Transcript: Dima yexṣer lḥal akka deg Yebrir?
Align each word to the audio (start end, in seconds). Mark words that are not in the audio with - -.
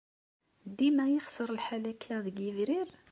Dima 0.77 1.05
yexṣer 1.13 1.49
lḥal 1.57 1.83
akka 1.91 2.15
deg 2.25 2.35
Yebrir? 2.41 2.89